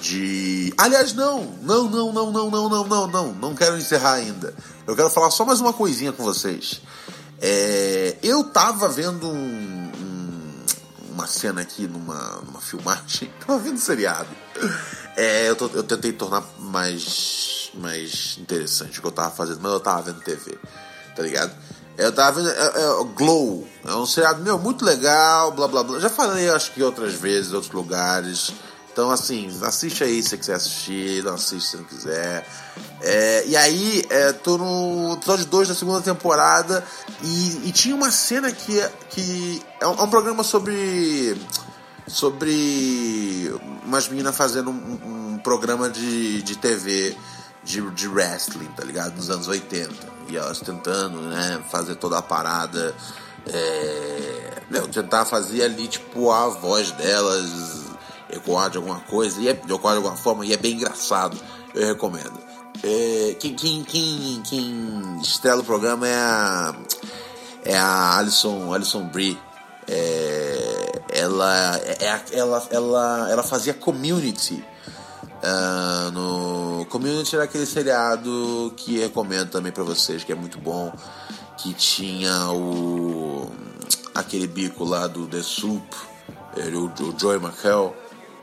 de. 0.00 0.72
Aliás, 0.78 1.12
não, 1.12 1.44
não, 1.62 1.90
não, 1.90 2.12
não, 2.12 2.32
não, 2.32 2.50
não, 2.50 2.68
não, 2.68 2.86
não, 2.86 3.06
não, 3.06 3.32
não 3.32 3.54
quero 3.54 3.76
encerrar 3.76 4.14
ainda. 4.14 4.54
Eu 4.86 4.96
quero 4.96 5.10
falar 5.10 5.30
só 5.30 5.44
mais 5.44 5.60
uma 5.60 5.72
coisinha 5.72 6.12
com 6.12 6.24
vocês. 6.24 6.80
É... 7.40 8.16
Eu 8.22 8.44
tava 8.44 8.88
vendo 8.88 9.28
um, 9.28 9.75
uma 11.16 11.26
cena 11.26 11.62
aqui 11.62 11.88
numa, 11.88 12.42
numa 12.42 12.60
filmagem. 12.60 13.32
Tava 13.44 13.58
vendo 13.58 13.78
seriado. 13.78 14.28
É, 15.16 15.48
eu, 15.48 15.56
tô, 15.56 15.66
eu 15.68 15.82
tentei 15.82 16.12
tornar 16.12 16.44
mais, 16.58 17.70
mais 17.74 18.36
interessante 18.38 18.98
o 18.98 19.00
que 19.02 19.08
eu 19.08 19.12
tava 19.12 19.34
fazendo, 19.34 19.60
mas 19.62 19.72
eu 19.72 19.80
tava 19.80 20.02
vendo 20.02 20.20
TV, 20.20 20.58
tá 21.14 21.22
ligado? 21.22 21.52
Eu 21.96 22.12
tava 22.12 22.38
vendo. 22.38 22.50
É, 22.50 22.66
é, 22.66 23.04
Glow. 23.16 23.66
É 23.82 23.94
um 23.94 24.04
seriado, 24.04 24.42
meu, 24.42 24.58
muito 24.58 24.84
legal, 24.84 25.52
blá 25.52 25.66
blá 25.66 25.82
blá. 25.82 25.98
Já 25.98 26.10
falei, 26.10 26.50
acho 26.50 26.72
que 26.72 26.82
outras 26.82 27.14
vezes, 27.14 27.50
em 27.50 27.54
outros 27.54 27.72
lugares. 27.72 28.52
Então, 28.96 29.10
assim, 29.10 29.50
assiste 29.60 30.02
aí 30.02 30.22
se 30.22 30.30
você 30.30 30.38
quiser 30.38 30.54
assistir, 30.54 31.22
não 31.22 31.34
assiste 31.34 31.68
se 31.68 31.76
não 31.76 31.84
quiser. 31.84 32.48
É, 33.02 33.44
e 33.46 33.54
aí, 33.54 34.02
é, 34.08 34.32
tô 34.32 34.56
no 34.56 35.12
episódio 35.12 35.44
2 35.44 35.68
da 35.68 35.74
segunda 35.74 36.00
temporada 36.00 36.82
e, 37.22 37.68
e, 37.68 37.72
tinha 37.72 37.94
uma 37.94 38.10
cena 38.10 38.50
que, 38.50 38.80
que 39.10 39.62
é 39.82 39.86
um, 39.86 39.96
é 39.96 40.02
um, 40.02 40.08
programa 40.08 40.42
sobre. 40.42 41.38
sobre 42.06 43.52
umas 43.84 44.08
meninas 44.08 44.34
fazendo 44.34 44.70
um, 44.70 45.34
um 45.34 45.38
programa 45.44 45.90
de, 45.90 46.40
de 46.40 46.56
TV 46.56 47.14
de, 47.62 47.82
de 47.90 48.08
wrestling, 48.08 48.70
tá 48.74 48.82
ligado? 48.82 49.14
Nos 49.14 49.28
anos 49.28 49.46
80. 49.46 49.92
E 50.30 50.38
elas 50.38 50.60
tentando, 50.60 51.20
né, 51.20 51.62
fazer 51.70 51.96
toda 51.96 52.16
a 52.16 52.22
parada. 52.22 52.94
É, 53.46 54.62
tentar 54.90 55.26
fazer 55.26 55.64
ali, 55.64 55.86
tipo, 55.86 56.30
a 56.32 56.48
voz 56.48 56.92
delas 56.92 57.85
ecoar 58.36 58.70
de 58.70 58.76
alguma 58.76 59.00
coisa, 59.00 59.40
e 59.40 59.48
é, 59.48 59.50
ecoar 59.50 59.94
de 59.94 59.98
alguma 59.98 60.16
forma, 60.16 60.44
e 60.44 60.52
é 60.52 60.56
bem 60.56 60.74
engraçado. 60.74 61.36
Eu 61.74 61.86
recomendo. 61.88 62.38
É, 62.82 63.34
quem, 63.38 63.54
quem, 63.54 63.82
quem, 63.84 64.42
quem 64.42 65.20
estrela 65.20 65.60
o 65.60 65.64
programa 65.64 66.06
é 66.06 66.14
a, 66.14 66.74
é 67.64 67.76
a 67.76 68.16
Alison, 68.18 68.72
Alison 68.72 69.04
Brie. 69.08 69.38
É, 69.88 71.02
ela, 71.10 71.76
é, 71.78 72.22
ela, 72.32 72.68
ela, 72.70 73.28
ela 73.30 73.42
fazia 73.42 73.74
community. 73.74 74.64
Uh, 75.36 76.10
no 76.12 76.86
Community 76.86 77.36
era 77.36 77.44
aquele 77.44 77.66
seriado 77.66 78.72
que 78.76 78.98
recomendo 78.98 79.50
também 79.50 79.70
para 79.70 79.84
vocês, 79.84 80.24
que 80.24 80.32
é 80.32 80.34
muito 80.34 80.58
bom. 80.58 80.92
Que 81.58 81.72
tinha 81.72 82.50
o 82.50 83.50
aquele 84.14 84.46
bico 84.46 84.84
lá 84.84 85.06
do 85.06 85.26
The 85.26 85.42
Soup, 85.42 85.84
o, 86.56 87.04
o 87.04 87.18
Joey 87.18 87.38
McHale. 87.38 87.92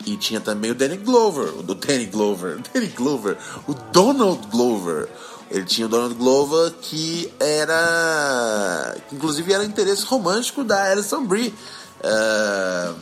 E 0.06 0.18
tinha 0.18 0.42
também 0.42 0.72
o 0.72 0.76
Danny 0.76 0.98
Glover, 0.98 1.60
o 1.60 1.64
do 1.64 1.76
Danny 1.76 2.06
Glover, 2.06 2.60
Danny 2.74 2.88
Glover, 2.88 3.38
o 3.68 3.74
Donald 3.74 4.48
Glover. 4.48 5.10
Ele 5.50 5.66
tinha 5.66 5.88
o 5.88 5.90
Donald 5.90 6.16
Glover 6.16 6.72
que 6.82 7.32
era. 7.40 8.96
Que 9.08 9.16
inclusive 9.16 9.54
era 9.54 9.64
interesse 9.64 10.04
romântico 10.04 10.64
da 10.64 10.92
Alison 10.92 11.26
Brie. 11.26 11.54
Uh, 12.00 13.00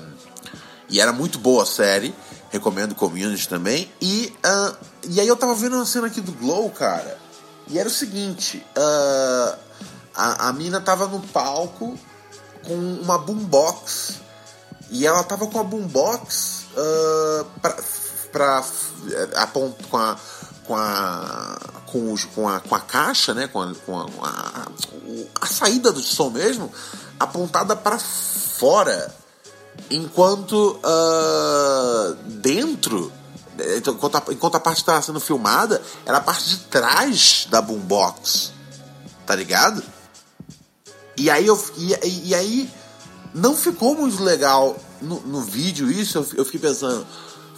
e 0.90 1.00
era 1.00 1.14
muito 1.14 1.40
boa 1.40 1.64
a 1.64 1.66
série. 1.66 2.14
Recomendo 2.50 2.94
Community 2.94 3.48
também. 3.48 3.90
E, 4.02 4.34
uh, 4.46 4.76
e 5.08 5.20
aí 5.22 5.28
eu 5.28 5.38
tava 5.38 5.56
vendo 5.56 5.78
uma 5.78 5.86
cena 5.86 6.08
aqui 6.08 6.20
do 6.20 6.34
Glow, 6.34 6.70
cara. 6.70 7.18
E 7.68 7.80
era 7.80 7.88
o 7.88 7.92
seguinte: 7.92 8.64
uh, 8.78 9.58
a, 10.14 10.50
a 10.50 10.54
mina 10.54 10.82
tava 10.82 11.08
no 11.08 11.22
palco 11.22 11.98
com 12.68 12.76
uma 12.76 13.18
boombox. 13.18 14.20
E 14.90 15.08
ela 15.08 15.24
tava 15.24 15.48
com 15.48 15.58
a 15.58 15.64
boombox 15.64 16.61
uh, 16.76 17.46
pra, 17.62 17.78
pra, 18.32 18.66
a, 19.36 19.48
com 19.48 19.98
a 19.98 20.18
com 20.66 20.76
a 20.76 21.58
com, 21.92 22.14
os, 22.14 22.24
com, 22.24 22.48
a, 22.48 22.60
com 22.62 22.74
a 22.74 22.80
caixa, 22.80 23.34
né, 23.34 23.48
com 23.48 23.62
a, 23.62 23.76
com 23.86 24.00
a, 24.00 24.06
a, 24.24 24.68
a 25.42 25.46
saída 25.46 25.92
do 25.92 26.00
som 26.00 26.30
mesmo, 26.30 26.72
apontada 27.20 27.76
para 27.76 28.00
fora, 28.00 29.14
enquanto 29.90 30.80
uh, 30.80 32.16
dentro, 32.26 33.12
então, 33.78 33.94
enquanto 33.94 34.16
a, 34.16 34.24
enquanto 34.30 34.56
a 34.56 34.60
parte 34.60 34.78
estava 34.78 35.02
sendo 35.02 35.20
filmada, 35.20 35.82
era 36.06 36.18
a 36.18 36.22
parte 36.22 36.48
de 36.50 36.58
trás 36.58 37.48
da 37.50 37.62
boombox, 37.62 38.54
tá 39.26 39.36
ligado? 39.36 39.84
E 41.18 41.30
aí 41.30 41.46
eu 41.46 41.62
e, 41.78 42.30
e 42.30 42.36
aí 42.36 42.72
não 43.34 43.56
ficou 43.56 43.96
muito 43.96 44.24
legal 44.24 44.78
no, 45.02 45.20
no 45.22 45.42
vídeo 45.42 45.92
isso, 45.92 46.18
eu, 46.18 46.28
eu 46.38 46.46
fiquei 46.46 46.60
pensando 46.60 47.06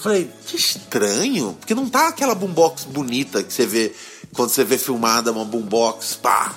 Falei, 0.03 0.29
que 0.45 0.57
estranho, 0.57 1.55
porque 1.57 1.73
não 1.73 1.87
tá 1.87 2.09
aquela 2.09 2.35
boombox 2.35 2.83
bonita 2.83 3.41
que 3.41 3.53
você 3.53 3.65
vê 3.65 3.95
quando 4.33 4.49
você 4.49 4.61
vê 4.61 4.77
filmada 4.77 5.31
uma 5.31 5.45
boombox, 5.45 6.15
pá. 6.15 6.53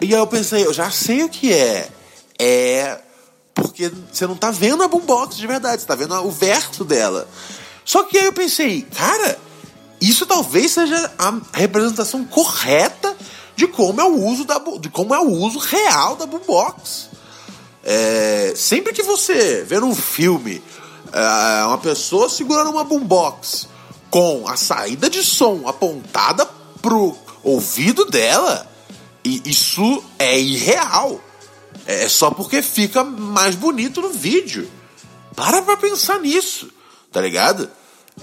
E 0.00 0.12
aí 0.12 0.20
eu 0.20 0.26
pensei, 0.26 0.66
eu 0.66 0.72
já 0.72 0.90
sei 0.90 1.22
o 1.22 1.28
que 1.28 1.52
é. 1.52 1.88
É 2.36 3.00
porque 3.54 3.92
você 4.12 4.26
não 4.26 4.34
tá 4.34 4.50
vendo 4.50 4.82
a 4.82 4.88
boombox 4.88 5.36
de 5.36 5.46
verdade, 5.46 5.82
você 5.82 5.86
tá 5.86 5.94
vendo 5.94 6.12
o 6.14 6.30
verso 6.32 6.84
dela. 6.84 7.28
Só 7.84 8.02
que 8.02 8.18
aí 8.18 8.26
eu 8.26 8.32
pensei, 8.32 8.82
cara, 8.82 9.38
isso 10.00 10.26
talvez 10.26 10.72
seja 10.72 11.12
a 11.18 11.32
representação 11.52 12.24
correta 12.24 13.16
de 13.54 13.68
como 13.68 14.00
é 14.00 14.04
o 14.04 14.24
uso 14.24 14.44
da 14.44 14.58
de 14.80 14.88
como 14.88 15.14
é 15.14 15.20
o 15.20 15.30
uso 15.30 15.60
real 15.60 16.16
da 16.16 16.26
boombox. 16.26 17.10
É, 17.92 18.52
sempre 18.54 18.92
que 18.92 19.02
você 19.02 19.64
vê 19.64 19.76
um 19.80 19.96
filme 19.96 20.62
é 21.12 21.64
uma 21.64 21.78
pessoa 21.78 22.28
segurando 22.28 22.70
uma 22.70 22.84
boombox 22.84 23.66
com 24.08 24.46
a 24.46 24.56
saída 24.56 25.10
de 25.10 25.24
som 25.24 25.66
apontada 25.66 26.46
pro 26.80 27.16
ouvido 27.42 28.04
dela, 28.04 28.64
e 29.24 29.42
isso 29.44 30.04
é 30.20 30.38
irreal. 30.38 31.20
É 31.84 32.08
só 32.08 32.30
porque 32.30 32.62
fica 32.62 33.02
mais 33.02 33.56
bonito 33.56 34.00
no 34.00 34.10
vídeo. 34.10 34.70
Para 35.34 35.60
pra 35.60 35.76
pensar 35.76 36.20
nisso, 36.20 36.70
tá 37.10 37.20
ligado? 37.20 37.68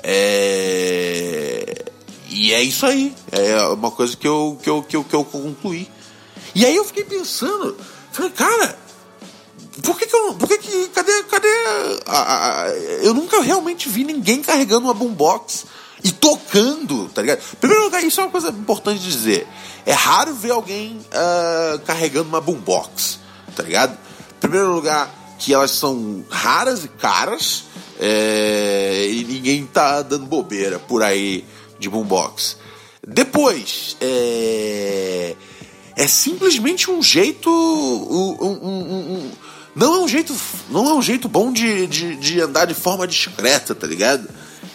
É... 0.02 1.84
E 2.30 2.54
é 2.54 2.64
isso 2.64 2.86
aí. 2.86 3.14
É 3.34 3.62
uma 3.64 3.92
coisa 3.92 4.16
que 4.16 4.28
eu, 4.30 4.58
que 4.64 4.70
eu, 4.70 4.82
que 4.82 4.96
eu, 4.96 5.04
que 5.04 5.14
eu 5.14 5.26
concluí. 5.26 5.92
E 6.56 6.66
aí 6.66 6.74
eu 6.74 6.86
fiquei 6.86 7.04
pensando, 7.04 7.76
falei, 8.14 8.32
cara, 8.32 8.87
por 9.84 9.98
que, 9.98 10.06
que 10.06 10.16
eu. 10.16 10.34
Por 10.34 10.48
que 10.48 10.58
que. 10.58 10.88
Cadê. 10.90 11.24
Cadê. 11.24 11.48
A, 12.06 12.64
a, 12.64 12.70
eu 13.02 13.14
nunca 13.14 13.42
realmente 13.42 13.90
vi 13.90 14.04
ninguém 14.04 14.42
carregando 14.42 14.88
uma 14.88 14.94
boombox 14.94 15.66
e 16.04 16.12
tocando, 16.12 17.10
tá 17.10 17.22
ligado? 17.22 17.42
Primeiro 17.60 17.84
lugar, 17.84 18.04
isso 18.04 18.20
é 18.20 18.24
uma 18.24 18.32
coisa 18.32 18.50
importante 18.50 19.00
de 19.00 19.12
dizer. 19.12 19.48
É 19.86 19.94
raro 19.94 20.34
ver 20.34 20.52
alguém 20.52 20.98
uh, 20.98 21.80
carregando 21.80 22.30
uma 22.30 22.42
boombox, 22.42 23.20
tá 23.56 23.64
ligado? 23.64 23.98
Primeiro 24.40 24.74
lugar, 24.74 25.10
que 25.40 25.54
elas 25.54 25.72
são 25.72 26.24
raras 26.30 26.84
e 26.84 26.88
caras 26.88 27.64
é, 28.00 29.08
e 29.10 29.24
ninguém 29.24 29.66
tá 29.66 30.02
dando 30.02 30.26
bobeira 30.26 30.78
por 30.80 31.02
aí 31.02 31.44
de 31.80 31.90
boombox. 31.90 32.58
Depois, 33.06 33.98
é, 34.02 35.36
é 35.96 36.08
simplesmente 36.08 36.92
um 36.92 37.02
jeito. 37.02 37.50
Um, 37.50 38.46
um, 38.46 38.68
um, 38.68 39.32
não 39.78 39.94
é 39.94 40.00
um 40.00 40.08
jeito, 40.08 40.36
não 40.72 40.90
é 40.90 40.94
um 40.96 41.02
jeito 41.04 41.30
bom 41.30 41.54
de, 41.54 41.86
de, 41.86 42.16
de 42.16 42.42
andar 42.42 42.66
de 42.66 42.74
forma 42.74 43.08
discreta, 43.08 43.76
tá 43.76 43.86
ligado? 43.86 44.28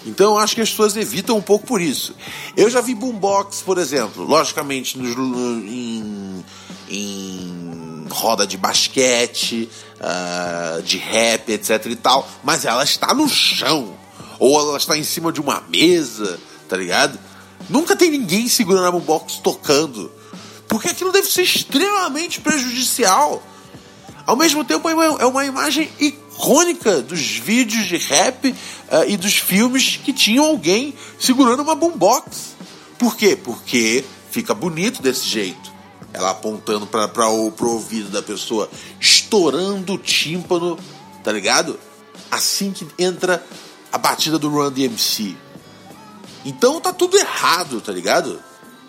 Então 0.06 0.34
eu 0.34 0.38
acho 0.38 0.54
que 0.54 0.60
as 0.60 0.70
pessoas 0.70 0.96
evitam 0.96 1.36
um 1.36 1.42
pouco 1.42 1.66
por 1.66 1.80
isso. 1.80 2.14
Eu 2.56 2.70
já 2.70 2.80
vi 2.80 2.94
boombox, 2.94 3.62
por 3.62 3.78
exemplo, 3.78 4.24
logicamente 4.24 4.96
nos, 4.96 5.16
em, 5.16 6.44
em 6.88 8.06
roda 8.10 8.46
de 8.46 8.56
basquete, 8.56 9.68
uh, 9.98 10.80
de 10.82 10.98
rap, 10.98 11.50
etc 11.50 11.84
e 11.86 11.96
tal, 11.96 12.28
mas 12.44 12.64
ela 12.64 12.84
está 12.84 13.12
no 13.12 13.28
chão, 13.28 13.96
ou 14.38 14.56
ela 14.60 14.78
está 14.78 14.96
em 14.96 15.04
cima 15.04 15.32
de 15.32 15.40
uma 15.40 15.64
mesa, 15.68 16.38
tá 16.68 16.76
ligado? 16.76 17.18
Nunca 17.68 17.96
tem 17.96 18.08
ninguém 18.08 18.48
segurando 18.48 18.86
a 18.86 18.92
boombox 18.92 19.38
tocando, 19.38 20.12
porque 20.68 20.90
aquilo 20.90 21.10
deve 21.10 21.26
ser 21.26 21.42
extremamente 21.42 22.40
prejudicial 22.40 23.42
ao 24.26 24.36
mesmo 24.36 24.64
tempo, 24.64 24.88
é 24.88 25.26
uma 25.26 25.44
imagem 25.44 25.90
icônica 25.98 27.02
dos 27.02 27.20
vídeos 27.20 27.86
de 27.86 27.96
rap 27.96 28.48
uh, 28.48 28.54
e 29.08 29.16
dos 29.16 29.36
filmes 29.36 29.96
que 29.96 30.12
tinham 30.12 30.44
alguém 30.44 30.94
segurando 31.18 31.62
uma 31.62 31.74
boombox. 31.74 32.54
Por 32.98 33.16
quê? 33.16 33.36
Porque 33.36 34.04
fica 34.30 34.54
bonito 34.54 35.02
desse 35.02 35.26
jeito. 35.26 35.72
Ela 36.12 36.30
apontando 36.30 36.86
para 36.86 37.28
o 37.28 37.52
ouvido 37.60 38.10
da 38.10 38.22
pessoa, 38.22 38.70
estourando 39.00 39.94
o 39.94 39.98
tímpano, 39.98 40.78
tá 41.24 41.32
ligado? 41.32 41.80
Assim 42.30 42.70
que 42.70 42.86
entra 42.98 43.44
a 43.90 43.98
batida 43.98 44.38
do 44.38 44.48
Run 44.48 44.70
DMC. 44.70 45.34
Então 46.44 46.80
tá 46.80 46.92
tudo 46.92 47.16
errado, 47.16 47.80
tá 47.80 47.92
ligado? 47.92 48.40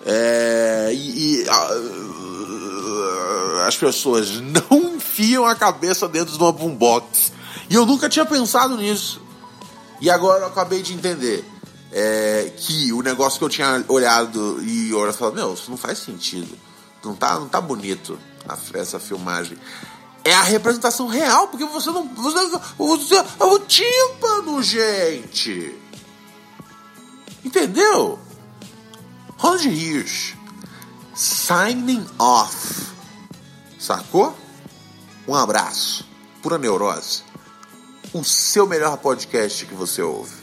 É, 0.05 0.91
e, 0.93 1.41
e 1.41 1.43
uh, 1.43 2.43
as 3.65 3.77
pessoas 3.77 4.41
não 4.41 4.92
enfiam 5.13 5.45
a 5.45 5.53
cabeça 5.53 6.07
dentro 6.07 6.35
de 6.35 6.43
uma 6.43 6.51
boombox. 6.51 7.31
E 7.69 7.75
eu 7.75 7.85
nunca 7.85 8.09
tinha 8.09 8.25
pensado 8.25 8.75
nisso. 8.75 9.21
E 10.01 10.09
agora 10.09 10.41
eu 10.41 10.47
acabei 10.47 10.81
de 10.81 10.93
entender 10.93 11.45
é, 11.91 12.51
que 12.57 12.91
o 12.91 13.01
negócio 13.01 13.37
que 13.37 13.45
eu 13.45 13.49
tinha 13.49 13.85
olhado 13.87 14.61
e 14.63 14.91
olhado 14.93 15.15
falando, 15.15 15.35
meu, 15.35 15.53
isso 15.53 15.69
não 15.69 15.77
faz 15.77 15.99
sentido. 15.99 16.57
Não 17.03 17.15
tá, 17.15 17.35
não 17.39 17.47
tá 17.47 17.61
bonito 17.61 18.17
a, 18.49 18.57
essa 18.77 18.99
filmagem. 18.99 19.57
É 20.25 20.33
a 20.33 20.41
representação 20.41 21.07
real, 21.07 21.49
porque 21.49 21.65
você 21.65 21.91
não. 21.91 22.07
Você, 22.15 22.59
você, 22.77 23.15
é 23.15 23.43
o 23.43 23.59
tímpano, 23.59 24.63
gente! 24.63 25.77
Entendeu? 27.43 28.17
Ronald 29.37 29.67
Hirsch. 29.67 30.35
Signing 31.13 32.05
off. 32.17 32.87
Sacou? 33.77 34.42
Um 35.27 35.35
abraço. 35.35 36.05
Pura 36.41 36.57
Neurose. 36.57 37.23
O 38.13 38.23
seu 38.23 38.67
melhor 38.67 38.97
podcast 38.97 39.65
que 39.65 39.73
você 39.73 40.01
ouve. 40.01 40.42